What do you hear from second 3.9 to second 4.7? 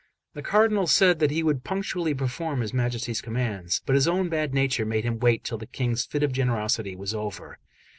his own bad